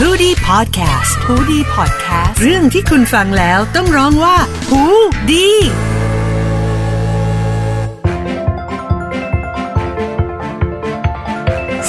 [0.00, 4.36] h o ดี้พอดแคสต์ฮูดี้พอดแคสต์เรื่องที่คุณฟังแล้วต้องร้องว่า
[4.70, 4.82] หู
[5.30, 5.48] ดี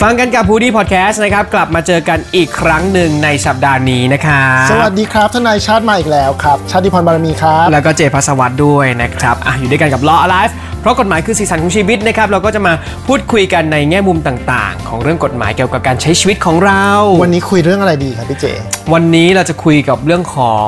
[0.02, 12.74] ฟังกันกับ h o ดี้พอดแคสต์นะครับ กลับมาเจอกันอีกครั้งหนึ่งในสัปดาห์นี้นะครับสวัสดีครับทนายชาติมาอีกแล้วครับ ชาติพรบารมีครับ แล้วก็เจพัสวัตด้วยนะครับ อะอยู่ด้วยกันกับ Law Alive เพราะกฎหมายคือสีสันของชีวิตนะครับ เราก็จะมา
[13.08, 16.86] พูดคุยกันในแง่มุมต่างๆ ของเรื่องกฎหมายเกี่ยวกับการใช้ชีวิตของเรา
[17.24, 18.46] วันนี้คุยเรื่องอะไรดีครับพี่เจ
[18.94, 20.68] วันนี้เราจะคุยกับเรื่องของ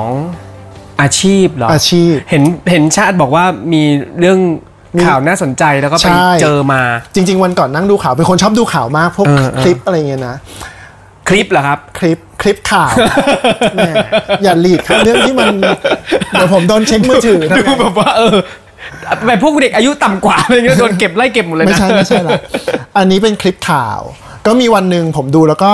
[1.02, 3.84] อาชีพเหรออาชีพ เห็นเห็นชาติบอกว่ามี
[4.20, 4.40] เรื่อง
[4.96, 6.82] มีข่าวน่าสนใจแล้วก็ไปใช่เจอมา
[7.16, 10.36] จริง ๆ วันก่อนนั่งดูข่าวเป็นคนชอบดูข่าวมากพวกเออเออคลิปอะไรเงี้ยนะ
[11.30, 12.92] คลิปเหรอครับ คลิปคลิปข่าว
[13.76, 13.92] แหม่
[14.44, 15.54] อย่าหลีดครับเรื่องที่มัน
[16.32, 18.36] เดี๋ยวผมโดนเช็คมือถือทำดูไงแบบว่าเออ
[19.26, 22.40] แบบพวกเด็กอายุต่ำกว่าอะไรเงี้ยโดนเก็บไล่เก็บหมดเลยนะไม่ใช่ไม่ใช่ละ
[22.98, 24.00] อันนี้เป็นคลิปข่าว
[24.46, 25.72] ก็มีวันหนึ่งผมดูแล้วก็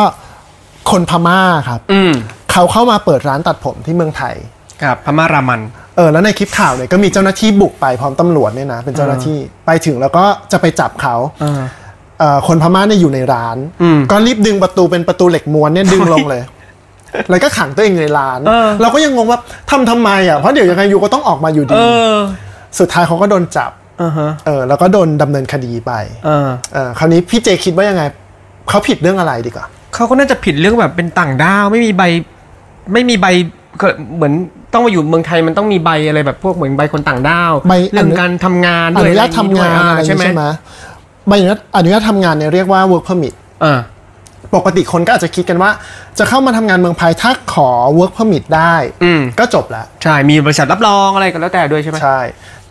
[0.91, 2.11] คนพม่าครับอืม
[2.52, 4.35] เขาเข้ามาเปิดร้านตัดผมที่เมืองไทย
[4.81, 5.61] ครับพม่ารามัน
[5.95, 11.16] เออแล้วในคลิปข่าวเนี่ยก็มีเจ้าหน้าที่บุกไปพร้อมตำรวจเนี่ยนะเป็นเจ้าหน้าที่ไปถึงแล้วก็จะไปจับเขา
[12.19, 13.57] เอ่อคนพม่าเนี่ยอยู่ในร้าน
[14.11, 16.41] ก็รีบดึงประตูเป็นประตูเหล็กม้วนเนี่ยดึงลงเลย
[17.30, 21.81] แล้วก็ขังตัวเองในร้านเออเราก็ยังงงว่าทำทำไมอะเพราะเดี๋ยวยังไงยูก็ต้องออกมาอยู่ดีเอ
[22.13, 22.16] อ
[22.80, 25.92] สุดท้ายเขาก็โดนจับอ่าฮะเออแล้วก็โดนดำเนินคดีไป
[26.25, 28.03] เออเออคราวนี้พี่เจคิดว่ายังไง
[28.70, 32.03] เขาผิดเรื่องอะไรดีกว่าเขาก็น่าจะผิดเรื่องแบบเป็นต่างด้าวไม่มีใบ
[32.94, 33.28] ไม่มีใบ
[33.81, 34.34] ก็เหมือน
[34.73, 40.44] ต้องมาอยู่เมืองไทยมันต้องมีใบอะไรแบบพวกเหมือนใบคนต่างด้าวใบเรื่องการทำงานอด้วยนุญาตทำงานอะอะไรไรอย่างงี้ด้วยอ่าใช่ไหมใช่ไหม
[41.28, 43.80] ใบอนุญาตอนุญาตทำงานเนี่ยเรียกว่า work permit อ่า
[44.56, 45.72] ปกติคนก็อาจจะคิดกันว่า
[46.20, 52.20] จะเข้ามาทำงานเมืองไทยถ้าขอ work permit ได้อืมก็จบแล้วใช่มีบริษัทรับรองอะไรก็แล้วแต่ด้วยใช่ไหมใช่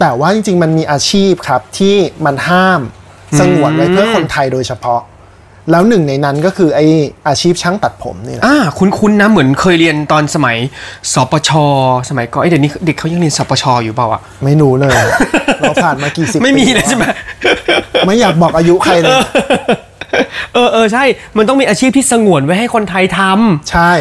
[0.00, 1.94] แต่ว่าจริงๆ มันมีอาชีพครับที่
[2.26, 2.80] มันห้าม
[3.40, 5.02] สงวนไว้เพื่อคนไทยโดยเฉพาะ
[5.70, 6.80] แล้วหนึ่งในนั้นก็คือไอ
[7.28, 10.56] อาชีพช่างตัดผมนี่แหละอ่าคุ้นๆนะเหมือนเคยเรียนตอนสมัย
[11.12, 11.50] สปช
[12.10, 14.90] สมัยก่อนเอ้ยเดี๋ยวนี้เด็กเขายังเรียนสปชอยู่เปล่าอะไม่รู้เลย
[15.60, 17.04] เราผ่านมากี่สิบไม่มีปีเลยใช่ไหม
[18.06, 19.14] ไม่อยากบอกอายุใครเลย
[20.54, 21.04] เออเออใช่
[21.36, 23.92] มันต้องมีอาชีพที่สงวนไว้ให้คนไทยทำใช่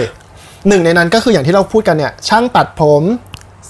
[0.67, 3.03] หนึ่งในนั้นก็คืออย่างที่เราพูดกันเนี่ย ช่างตัดผม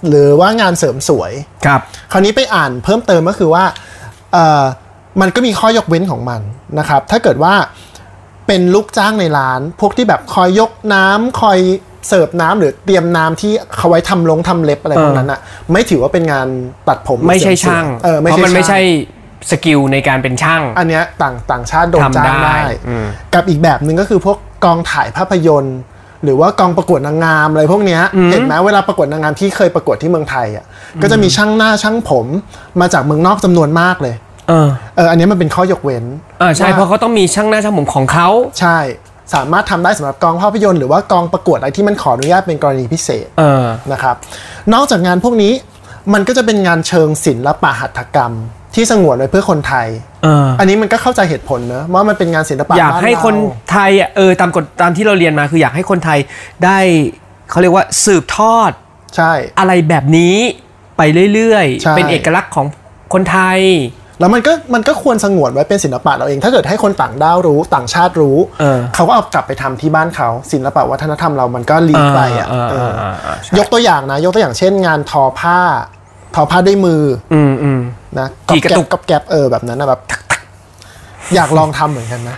[0.08, 1.32] หรือว่างานเสริมสวย
[1.66, 1.82] ครับ
[2.12, 3.64] คราวนี้ไปอ่านเพิ่มเติมก็คือว่า
[4.34, 4.64] เอ่อ
[5.22, 6.42] มันก็มีข้อยกเว้นของมัน
[6.80, 7.54] นะครับ ถ้าเกิดว่า
[8.48, 11.60] เป็นลูกจ้างในร้าน พวกที่แบบคอยยกน้ำคอย
[12.08, 15.40] เสิร์ฟน้ำหรือเตรียมน้ำที่เขาไว้ทำลงทำเล็บอะไรพวกนั้นอะ
[15.72, 16.48] ไม่ถือว่าเป็นงาน
[16.88, 19.16] ตัดผมไม่ใช่เสริสวยช่างเออไม่เพราะใช่มันไม่ใช่ช่าง
[19.52, 25.78] skill ในการเป็นช่าง อันเนี้ยต่างต่างชาติโดนทำจ้างได้ได้อืมกับอีกแบบหนึ่งก็คือพวกกองถ่ายภาพยนตร์
[26.24, 28.02] หรือว่ากองประกวดนางงามอะไรพวกเนี้ย
[28.32, 30.66] เห็นไหมเวลาประกวดนางงามที่เคยประกวดที่เมืองไทยอะ
[31.02, 32.26] ก็จะมีช่างหน้าช่างผม
[32.82, 34.16] มาจากเมืองนอกจำนวนมากเลย
[34.50, 36.06] เออเอออันเนี้ยมันเป็นข้อยกเว้น
[36.42, 38.28] อ่าใช่ว่เพราะเขาต้องมีช่างหน้าช่างผมของเขา
[38.60, 38.78] ใช่
[39.34, 44.16] สามารถทำได้สำหรับกองภาพยนตร์หรือว่ากองประกวดอะไรที่มันขออนุญาตเป็นกรณีพิเศษเออนะครับ
[44.74, 45.54] นอกจากงานพวกนี้
[46.14, 48.34] มันก็จะเป็นงานเชิงศิลปะหัตถกรรม
[48.76, 49.88] ที่สงวนไว้เพื่อคนไทย
[50.24, 56.20] เอออันนี้มันก็เข้าใจเหตุผลเนอะว่ามันเป็นงานศิลปะอยากบ้นให้คนเราไทยอะเออตามกฎตามที่เราเรียนมาคืออยากให้คนไทย
[56.66, 56.80] ได้
[57.50, 58.72] เขาเรียกว่าสืบทอด
[59.16, 60.36] ใช่ อะไรแบบนี้
[60.98, 61.02] ไป
[61.34, 62.66] เรื่อยใช่ๆเป็นเอกลักษณ์ของ
[63.14, 63.60] คนไทย
[64.20, 75.60] แล้วมันก็มันก็ควรสงวนไว้เป็นศิลปะเราเอง ถ้าเกิดให้คนต่างด้าวรู้ต่างชาติรู้เออเขาก็เอากลับไปทำที่บ้านเขาศิลปะวัฒนธรรมเรามันก็ลีกไปอะเออเออเออเออเออใช่ยกตัวอย่างนะ ยกตัวอย่างเช่น งานทอผ้า
[76.36, 77.04] ทอผ้าด้วยมือ
[77.34, 77.80] อืมอืม
[78.20, 80.02] นะกี่กระตุกกับแกบเออแบบนั้นนะแบบ
[81.36, 82.38] อยากลองทำเหมือนกันนะ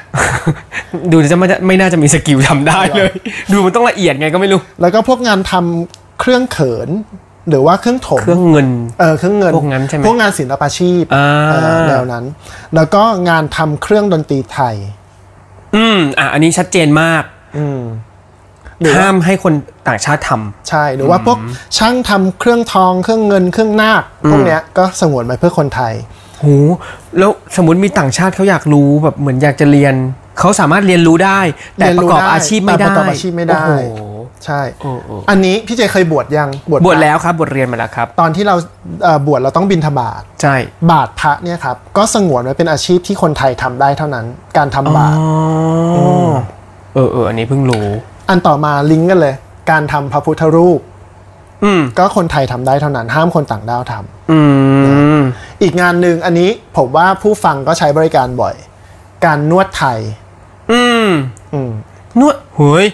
[1.12, 3.12] ดูจะไม่ไม่น่าจะมีสกิลทำได้เลย
[3.52, 6.90] ดูมันต้องละเอียดไงก็ไม่รู้ แล้วก็พวกงานทำเครื่องเขิน
[7.50, 8.70] หรือว่าเครื่องถมเครื่องเงิน
[9.00, 12.26] เออเครื่องเงินพวกนั้นใช่ไหมพวกงานศิลปาชีพอ่าเออแนวนั้น
[12.76, 14.76] แล้วก็งานทำเครื่องดนตรีไทย
[15.76, 17.24] อืมอะอันนี้ชัดเจนมาก
[17.54, 18.09] หรือว่า
[18.96, 19.54] ห้ามให้คน
[19.88, 21.38] ต่างชาติทำใช่หรือว่าพวก
[21.78, 25.94] ช่างทำเครื่องทองเครื่องเงินเครื่องนาคพวกเนี้ยก็สงวนไว้เพื่อคนไทย
[26.40, 26.46] โห
[27.18, 29.96] แล้วสมมติมีต่างชาติเขาอยากรู้แบบเหมือนอยากจะเรียน
[30.40, 31.40] เขาสามารถเรียนรู้ได้
[31.78, 34.02] แต่เรียนปรู้ระกอบได้อาชีพไม่แต่ได้ประกอบอาชีพไม่ได้โอ้โห
[34.46, 38.56] ใช่โอ้โอ้อันนี้พี่เจเคยบวชยังบวชพระแล้วครับบวชเรียนมาแล้วครับ ตอนที่เรา
[39.04, 40.56] เอ่อบวชเราต้องบินทบาทใช่
[40.92, 44.25] บาทพระเนี่ยครับ ก็สงวนไว้เป็นอาชีพที่คนไทยทำได้เท่านั้น
[44.58, 45.16] การทำบาท
[45.98, 46.08] อ๋อ
[46.94, 47.88] เออเอออันนี้เพิ่งรู้
[48.30, 49.36] อันต่อมาลิงก์กันเลย
[49.72, 50.80] การทำพระพุทธรูป
[51.64, 54.40] อืมก็คนไทยทำได้เท่านั้น ห้ามคนต่างด้าวทำอื
[55.18, 55.22] ม
[55.62, 58.56] อีกงานหนึ่งอันนี้ผมว่าผู้ฟังก็ใช้บริการบ่อย
[59.26, 60.00] การนวดไทย
[60.72, 61.08] อืม
[61.54, 61.72] อืม
[62.20, 62.86] นวดเฮ้ย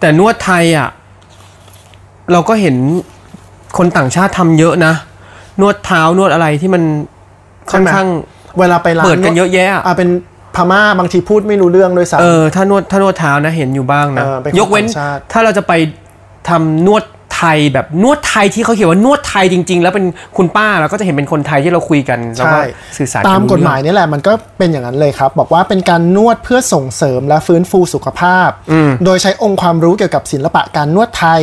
[0.00, 0.88] แต่นวดไทยอะ
[2.32, 2.76] เราก็เห็น
[3.78, 4.94] คนต่างชาติทำเยอะนะ
[5.60, 6.82] นวดเท้านวดอะไรที่มัน
[7.70, 8.08] ค่อนข้าง
[8.58, 10.08] เวลาไปร้านเปิดกันเยอะแยะอะอ่าเป็น
[10.58, 15.72] พพม่าบางทีพูดไม่รู้เรื่องด้วยซ้ำ เออถ้านวดถ้านวดเท้านะเห็นอยู่บ้างนะ เออเป็นของยกเว้น ต่างชาติ ถ้าเราจะไป
[16.48, 17.04] ทำนวด
[17.36, 20.06] ไทยแบบนวดไทยที่เขาเขียนว่านวดไทยจริง ๆ แล้วเป็น
[20.36, 22.66] คุณป้าเราก็จะเห็นเป็นคนไทยที่เราคุยกันแล้วก็ใช่
[22.98, 28.48] สื่อสารตามนรู้กฎหมายเรื่องนี่แหละมันก็เป็นอย่างนั้นเลยครับ บอกว่าเป็นการนวดเพื่อส่งเสริมและฟื้นฟูสุขภาพ
[29.04, 31.42] โดยใช้องค์ความรู้เกี่ยวกับศิลปะการนวดไทย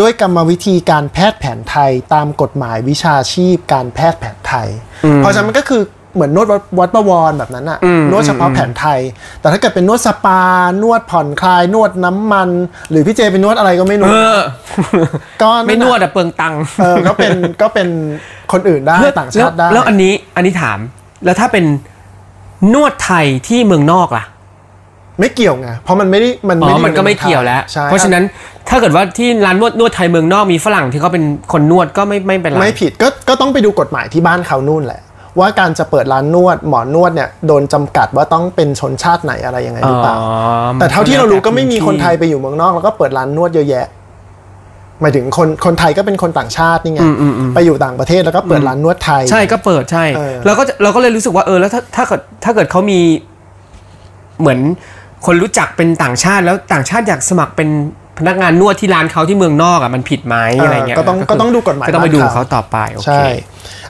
[0.00, 4.68] ด้วยกรรมวิธีการแพทย์แผนไทย ตามกฎหมายวิชาชีพการแพทย์แผนไทย
[5.16, 5.82] เพราะฉะนั้นมันก็คือ
[6.14, 7.78] เหมือนนวดวัดวัดประวรแบบนั้นอะ
[8.10, 9.00] นวดเฉพาะแผนไทย
[9.40, 10.42] แต่ถ้าเกิดเป็นนวดสปา
[10.82, 12.48] นวดผ่อนคลาย นวดน้ำมัน
[12.90, 14.38] หรือพี่เจไปนวดอะไรก็ไม่รู้เออ
[15.42, 17.32] ก็ไม่นวดอะอะเปลืองตังค์เออก็เป็น
[17.62, 17.88] ก็เป็น
[18.52, 20.78] คนอื่นได้ต่างชาติได้แล้วแล้วอันนี้อันนี้ถาม
[21.24, 21.64] แล้วถ้าเป็น
[22.74, 24.24] นวดไทยที่เมืองนอกล่ะ
[25.20, 28.24] ไม่เกี่ยวไงเพราะมันไม่ได้มันอ๋ไม่อได้มันก็ไม่เกี่ยวแล้วใช่เพราะฉะนั้น
[28.68, 35.00] ถ้าเกิดว่าที่ร้านนวดนวดไทยเมืองนอกมีฝรั่งที่เขาเป็นคนนวดก็ไม่ไม่เป็นไรไม่ผิดก็ก็ต้องไปดูกฎหมายที่บ้านเขานู่นแหละ
[35.38, 40.28] ว่าการจะเปิดร้านนวดหมอนวดเนี่ยโดนจำกัดว่าต้องเป็นชนชาติไหนอะไรยังไงหรือเปล่าอ๋อ
[40.80, 43.86] แต่เท่าที่เรารู้ก็ไม่มีแล้วแต่คนไทยไปอยู่เมืองนอก แล้วก็เปิดร้านนวดเยอะแยะ
[45.00, 47.00] หมายถึงคนคนไทยก็เป็นคนต่างชาตินี่ไง
[47.54, 53.00] ไปอยู่ต่างประเทศแล้วก็เปิดร้านนวดไทย ใช่ก็เปิดใช่เออเราก็จะเราก็เลยรู้สึกว่าเออแล้วถ้าถ้าเกิดถ้าเกิดเขามี
[54.40, 54.58] เหมือน
[55.26, 57.68] คนรู้จักเป็นต่างชาติแล้วต่างชาติอยากสมัครเป็น
[58.18, 63.22] พนักงานนวดที่ร้านเขาที่เมืองนอกอะมันผิดไหมอะไรเงี้ยก็ต้องคืก็ต้องดูกฎหมายก็ต้องไปดูบ้านเขาต่อไปโอเคใช่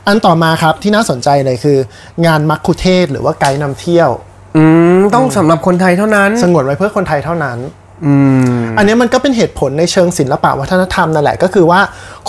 [0.06, 1.78] อันต่อมาครับที่น่าสนใจเลยคือ
[2.26, 4.10] งานมัคคุเทศก์หรือว่าไกด์นำเที่ยว
[4.56, 4.62] อื
[4.98, 7.58] มต้องสำหรับคนไทยเท่านั้น สงวนไว้เพื่อคนไทยเท่านั้น
[8.06, 8.14] อื
[8.56, 11.80] มอันนี้มันก็เป็นเหตุผลในเชิงศิลปะวัฒนธรรมนั่นแหละก็คือว่า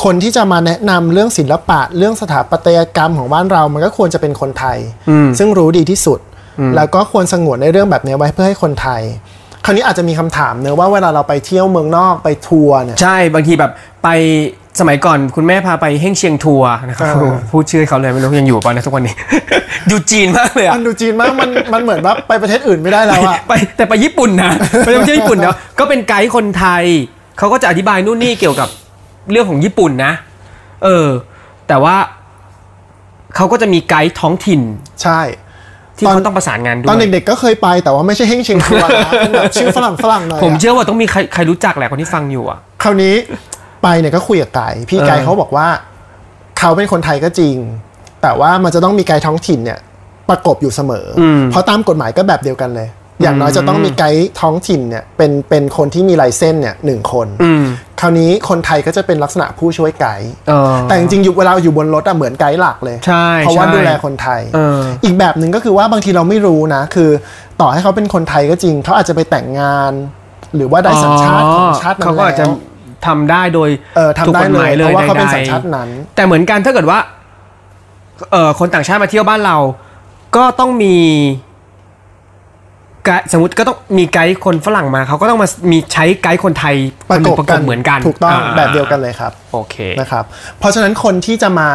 [0.04, 4.78] คนที่จะมาแนะนำเรื่องศิลปะ เรื่องสถาปัตยกรรมของบ้านเรา มันก็ควรจะเป็นคนไทย
[5.40, 6.20] ซึ่งรู้ดีที่สุด
[6.76, 9.02] แล้วก็ควรสงวนในเรื่องแบบนี้ไว้เพื่อให้คนไทย
[9.66, 13.72] คราวนี้อาจจะมีคำถามเนอะว่าเวลาเราไปเที่ยวเมืองนอกไปทัวร์เนี่ย ใช่บางทีแบบ
[14.04, 14.10] ไป
[14.80, 19.16] สมัยก่อนคุณแม่พาไปเฮ่งเชียงทัวร์นะครับเออพูดชื่อเขาเลยไม่รู้ยังอยู่ป่ะนะทุกวันนี้
[19.92, 24.52] ดูจีนมากเลยอะ มันดูจีนมากมันมันเหมือนว่าไปประเทศอื่นไม่ได้แล้วอะ ไปแต่ไปญี่ปุ่นนะ
[24.86, 26.84] ไปประเทศญี่ปุ่นเนาะก็เป็นไกด์คนไทย
[27.38, 28.70] เขาก็จะอธิบายนู่นนี่เกี่ยวกับ
[29.32, 30.14] เรื่องของญี่ปุ่นนะ
[30.84, 31.08] เออ
[31.68, 31.96] แต่ว่า
[33.36, 34.62] เขาก็จะมีไกด์ท้องถิ่น
[35.04, 35.20] ใช่
[35.98, 43.14] ที่ตอนเขาต้องประสานงานด้วตอนยเด็กๆก็เคยไปแต่ว่าไม่ใช่เฮ่งเชียงทัวร์นะเป็นแบบชื่อฝรั่งฝรั่งหน่อยผมอะเชื่อว่าต้องมีใครใครรู้จักแหละคนที่ฟังอยู่อะคราวนี้
[43.84, 45.68] ไปเนี่ยก็คุยกับไกด์พี่ไกด์เออเขาบอกว่า
[46.60, 47.56] เขาเป็นคนไทยก็จริง
[48.22, 49.80] แต่ว่ามันจะต้องมีไกด์ท้องถิ่นเนี่ย
[50.30, 52.88] ประกบอยู่เสมออเพราะตามกฎหมายก็แบบเดียวกันเลย
[53.22, 57.64] อย่างน้อยจะต้องมีไกด์ท้องถิ่นเนี่ยเป็นเป็นคนที่มีไลเซนส์เนี่ยหนึ่งคนอืม
[58.00, 67.10] คราวนี้คนไทยก็จะเป็นลักษณะผู้ช่วยไกด์เออแต่จริงๆอยู่เวลาอยู่บนรถอะเหมือนไกด์หลักเลยใช่เพราะว่าใช่ดูแลคนไทยเอออีกแบบหนึ่งก็คือว่าบางทีเราไม่รู้นะ คือ
[67.62, 72.58] ต่อให้เขาเป็นคนไทยก็จริง เขาอาจจะไปแต่งงานหหรือว่าได้สัญชาติของชาตินั้นเขาก็อาจจะแล้ว
[73.08, 77.00] ทำได้โดยเออทำได้ถูกกฎหมายเลยเลยเพราะว่าเขาเป็นใดๆสัญชาตินั้น แต่เหมือนกันถ้าเกิดว่า
[78.32, 79.58] เออคนต่างชาติมาเที่ยวบ้านเรา
[80.36, 80.96] ก็ต้องมี
[83.06, 86.76] ไกด์สมมติก็ต้องมีไกด์คนฝรั่งมาเขาก็ต้องมามีใช้ไกด์คนไทย
[87.08, 90.24] คประนหกนึ่บงประกกับนเหมือนกันถูกต้องาแบบเดียวกันเลยครับโอเคนะครับ
[90.60, 91.70] เพราะฉะนั้นคนที่จะมา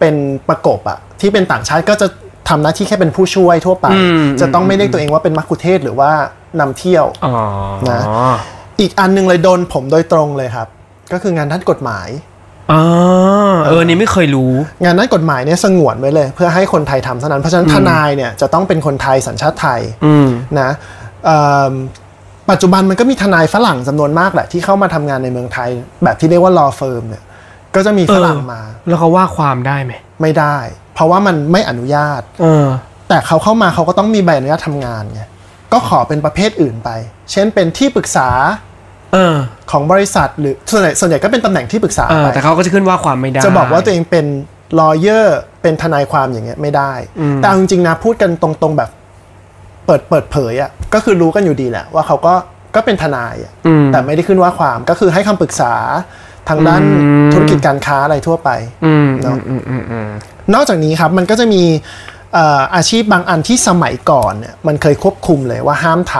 [0.00, 0.14] เป็น
[0.48, 2.06] ประกบอะที่เป็นต่างชาติก็จะ
[2.48, 6.10] ทำหน้าที่แค่เป็นผู้ช่วยทั่วไปอืมจะต้องไม่เรียกตัวเองว่าเป็นมัคคุเทศก์หรือว่า
[6.60, 7.34] นำเที่ยวอ๋อ
[7.90, 8.00] นะ
[8.80, 10.68] อีกอันหนึงเลยโดนผมโดยตรงเลยครับ
[11.12, 12.08] ก็คืองานด้านกฎหมาย
[12.70, 12.82] อ๋อ
[13.66, 14.52] เออนี่ไม่เคยรู้
[14.84, 20.28] งานด้านกฎหมายเนี่ยสงวนไว้เลย เพื่อให้คนไทยทำเท่านั้นเพราะฉะนั้นทนายเนี่ยจะต้องเป็นคนไทยสัญชาติไทยอืม
[20.60, 20.70] นะ
[21.24, 21.72] เอิ่ม
[22.50, 25.70] ปัจจุบันมันก็มีทนายฝรั่งจำนวนมากแหละ ที่เข้ามาทำงานในเมืองไทย
[26.04, 27.22] แบบที่เรียกว่า law firm เนี่ย
[27.74, 30.56] ก็จะมีฝรั่งมา แล้วเขาว่าความได้ไหมไม่ได้
[30.94, 32.66] เพราะว่ามันไม่อนุญาตเออ
[33.08, 35.22] แต่เขาเข้ามาเขาก็ต้องมีใบอนุญาตทำงานไง
[35.72, 36.90] ก็ขอเป็นประเภทอื่นไป
[37.32, 38.28] เช่นเป็นที่ปรึกษา
[39.12, 39.36] เออ
[39.72, 44.26] ของบริษัท หรือส่วนใหญ่ส่วนใหญ่ก็เป็นตำแหน่งที่ปรึกษาเออไปแต่เขาก็จะขึ้นว่าความไม่ได้ จะบอกว่าตัวเองเป็น
[44.80, 45.26] lawyer
[45.62, 46.92] เป็นทนายความอย่างเงี้ยไม่ได้
[47.36, 48.90] แต่เอาจริงๆนะพูดกันตรงๆแบบ
[49.86, 52.34] เปิดเปิดเผยอะ่ะก็คือรู้กันอยู่ดีแหละว่าเขาก็
[52.74, 55.74] ก็เป็นทนายอะอืมแต่ไม่ได้ขึ้นว่าความก็คือให้คำปรึกษา
[56.48, 56.90] ทางด้านอื
[57.28, 58.50] มธุรกิจการค้าอะไรทั่วไป
[58.84, 60.08] อืมเนอะอืมอืมอืม
[60.54, 61.62] นอกจากนี้ครับมันก็จะมี
[62.34, 66.14] เอ่ออาชีพบางอันที่สมัยก่อนเนี่ยมันเคยควบคุมเลยว่าห้ามท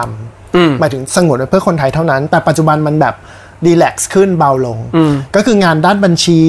[0.56, 3.14] อืมำหมายถึงสงวนไว้เพื่อคนไทยเท่านั้น แต่ปัจจุบันมันแบบ
[3.66, 6.40] ดีแลกซ์ขึ้นเบาลงอืมก็คืองานด้านบัญชี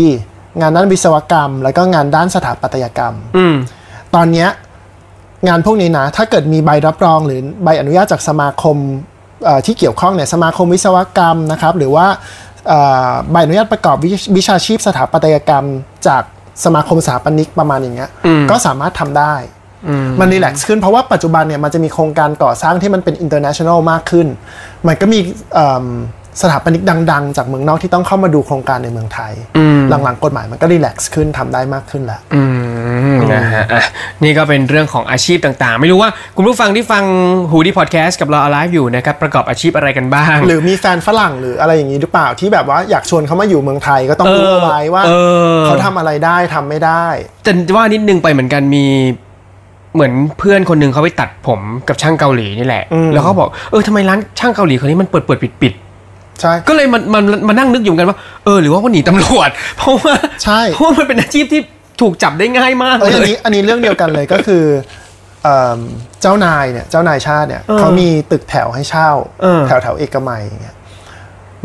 [0.60, 3.56] งานด้านวิศวกรรม แล้วก็งานด้านสถาปัตยกรรมอืม
[4.16, 4.50] ตอนเนี้ย
[5.48, 8.78] งานพวกนี้นะ ถ้าเกิดมีใบรับรองหรือใบอนุญาตจากสมาคม
[9.46, 12.08] เอ่อที่เกี่ยวข้องเนี่ยสมาคมวิศวกรรมนะครับ หรือว่า
[12.68, 15.66] เอ่อใบอนุญาตประกอบวิวิชาชีพสถาปัตยกรรม
[16.08, 16.24] จาก
[16.66, 18.10] สมาคมสถาปนิกประมาณอย่างเงี้ย
[18.52, 19.36] ก็สามารถทำได้
[20.20, 24.28] มันรีแลกซ์ขึ้นเพราะว่าปัจจุบันเนี่ยมันจะมีโครงการก่อสร้างที่มันเป็น international มากขึ้น
[24.88, 25.20] มันก็มี
[25.54, 25.86] เอิ่ม
[26.42, 29.34] สถาปนิกดัง ๆ จากเมืองนอกที่ต้องเข้ามาดูโครงการในเมืองไทย
[29.90, 32.42] หลังๆ กฎหมายมันก็รีแลกซ์ขึ้นทำได้มากขึ้นแล้วอื
[33.14, 33.84] มนะฮะอะ
[34.24, 37.04] นี่ก็เป็นเรื่องของอาชีพต่างๆ ไม่รู้ว่าคุณผู้ฟังที่ฟัง
[37.50, 45.12] หูดีพอดแคสต์กับเรา Alive อยู่นะครับ ประกอบอาชีพอะไรกันบ้าง หรือมีแฟนฝรั่งหรืออะไรอย่างนี้หรือเปล่าที่แบบว่าอยากชวนเขามาอยู่เมืองไทยก็ต้องเออรู้เอาไว้ว่าเอ
[45.56, 47.06] อเขาทำอะไรได้ทำไม่ได้
[47.44, 48.86] แต่ว่านิดนึงไปเหมือนกันมี
[49.96, 55.74] เหมือนเพื่อนคนหนึ่งเขาไปตัดผมกับช่างเกาหลีนี่แหละอืมแล้วเขาบอกเออทำไมร้านช่างเกาหลีคนนี้มันเปิดเปิดปิดปิด
[56.42, 60.14] ใช่ ก็เลยมันมันมานั่งนึกอยู่เหมือนกันว่า เออหรือว่าวันหนีตำรวจ เพราะว่า
[60.44, 61.62] ใช่เพราะว่ามันเป็นอาชีพที่
[62.02, 64.64] ถูกจับได้ง่ายมากเอ้ยอันเลยนี้อันนี้เรื่องเดียวกันเลยก็คือ
[65.44, 65.80] เอิ่ม
[66.22, 69.10] เจ้านายเนี่ยเจ้านายชาติเนี่ยเขามีตึกแถวให้เช่า
[69.42, 70.78] เออแถวแถวเอกมัยอย่างเงี้ย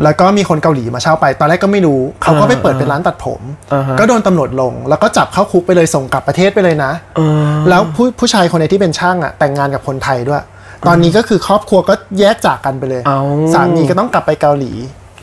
[0.03, 3.41] แล้วก็มีคนเกาหลีมาเช่าไป ตอนแรกก็ไม่รู้เขาก็ไปเปิดเป็นร้านตัดผม
[3.73, 10.41] อ่าฮะก็โดนตำรวจลง แล้วก็จับเข้าคุกไปเลยส่งกลับประเทศไปเลยนะเออแล้วผู้ผู้ชายคนนี้ที่เป็นช่างอะแต่งงานกับคนไทยด้วย
[10.87, 13.19] ตอนนี้ก็คือครอบครัวก็แยกจากกันไปเลยเอา
[13.53, 14.71] สามีก็ต้องกลับไปเกาหลี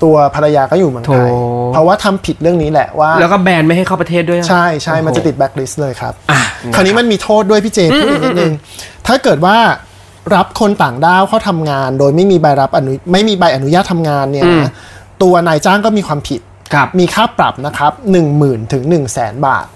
[0.03, 1.35] ตัวภรรยาก็อยู่เมืองไทยโถ
[1.73, 6.41] เพราะว่าทำผิดเรื่องนี้แหละว่า แล้วก็แบนไม่ให้เข้าประเทศด้วยอะใช่ใช่โอ้โหมันจะติดแบ็คลิสต์เลยครับอะ
[6.75, 8.53] คราวนี้มันมีโทษด้วยพี่เจพูดอีกนิดนึง
[9.07, 9.57] ถ้าเกิดว่า
[10.35, 14.73] รับคนต่างด้าวเข้าทำงาน โดยไม่มีใบรับอนุไม่มีใบอนุญาตทำงานเนี่ยอืมนะ
[15.23, 16.41] ตัวนายจ้างก็มีความผิด
[16.75, 19.71] ครับมีค่าปรับนะครับ 1 0,000 ถึง 1 0 0 0 0แสนบาทอ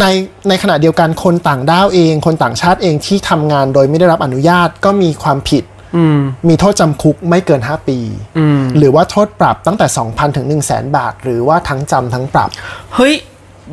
[0.00, 0.04] ใน
[0.48, 5.64] ในขณะเดียวกันคนต่างด้าวเอง คนต่างชาติเองที่ทำงานโดยไม่ได้รับอนุญาตก็มีความผิด
[5.96, 7.98] อืมมีโทษจำคุกไม่เกิน 5 ปี
[8.38, 12.50] อืมหรือว่าโทษปรับตั้งแต่ 2,000 ถึง 1 0 0 0 0แสนบาท หรือว่าทั้งจำทั้งปรับ
[12.94, 13.14] เฮ้ย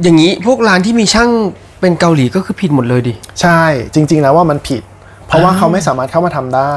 [0.04, 1.30] อย่างนี้พวกร้านที่มีช่าง
[1.82, 3.62] เป็นเกาหลีก็คือผิดหมดเลยดิ ใช่
[3.94, 4.84] จริง ๆ แล้วว่ามันผิด
[5.28, 6.75] เพราะว่าเขาไม่สามารถเข้ามาทำได้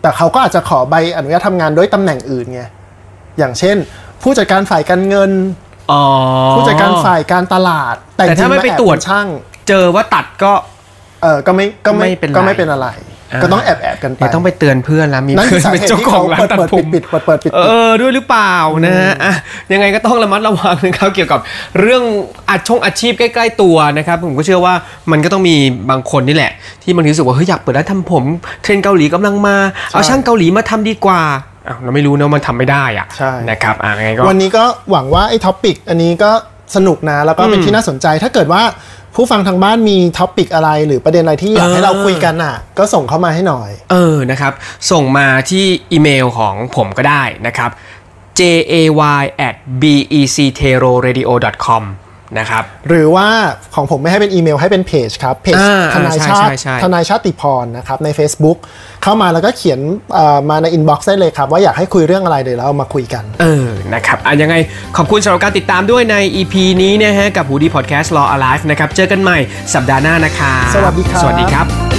[0.00, 2.62] แต่เขาก็อาจจะขอใบอนุญาตทำงานด้วยตำแหน่งอื่นไง
[3.38, 3.76] อย่างเช่น
[4.22, 5.30] ผู้จัดการฝ่ายการเงิน
[5.63, 5.63] อ๋อ
[6.52, 9.26] ผู้จัดการฝ่ายการตลาด แต่แต่ถ้าไม่จงๆไปตรวจแอบเป็นช่าง
[9.68, 10.52] เจอว่าตัดก็
[11.22, 12.88] เออก็ไม่ก็ไม่ไม่เป็นไรก็ไม่เป็นอะไร
[13.32, 18.54] อ่าก็ต้องแอบแอบกันไปเดี๋ยวต้องไปเตือนเพื่อนแล้วมีนั่นคืเพื่ออนสาเป็นเหตุเจ้าที่ขอเขางร้านเปิดตัดเปิดผปิดมปิดเปิดเปิดปิดเอปิดอด้วยหรือเปล่า
[18.86, 19.34] นะฮะอะ
[19.72, 21.40] ยังไงก็ต้องระมัดระวังนะครับเกี่ยวกับ
[21.80, 22.02] เรื่อง
[22.48, 24.74] อาชงอาชีพใกล้ๆตัวนะครับ ผมก็เชื่อว่า
[25.10, 25.56] มันก็ต้องมี
[25.90, 28.24] บางคนนี่แหละ ที่บางทีรู้สึกว่าเฮ้ยอยากเปิดร้านทำผม
[28.62, 29.56] เทรนด์เกาหลีกำลังมา
[29.90, 36.30] เอาช่างเกาหลีมาทำดีกว่าอ้าว เราไม่รู้นะว่ามันทำไม่ได้อะใช่นะครับอะยังไงก็วันนี้ก็หวังว่าไอ้ท็อปิกอันนี้ก็
[36.76, 38.62] สนุกนะแล้วก็เป็นที่น่าสนใจถ้าเกิดว่า
[39.14, 44.52] ผู้ฟังทางบ้านมี topic อะไรหรือประเด็นอะไรที่อยากให้เราคุยกันน่ะ ก็ส่งเข้ามาให้หน่อย เออนะครับ
[44.90, 47.70] ส่งมาที่อีเมลของผมก็ได้นะครับ
[48.38, 48.40] j
[48.72, 48.74] a
[49.20, 49.84] y at b
[50.20, 51.30] e c t e r o r a d i o
[51.66, 51.82] com
[52.38, 53.28] นะครับ หรือว่า
[53.74, 58.58] ของผมไม่ให้เป็นอีเมลให้เป็นเพจครับเพจอ่าทนายใช่ชาใช่ติใช่ทนายชาติพรนะครับใน Facebook
[59.02, 59.80] เข้ามาแล้วก็เขียน
[60.14, 64.54] เอ่อมาใน inbox ได้เลยครับ ว่าอยากให้คุยเรื่องอะไรเดี๋ยวเรามาคุยกัน เออนะครับอะยังไง
[64.96, 69.38] ขอบคุณสำหรับการติดตามด้วยใน EP นี้นะฮะกับหูดีพอดแคสต์ Law Alive นะครับ เจอกันใหม่
[69.74, 71.93] สัปดาห์หน้านะครับสวัสดีครับสวัสดีครับ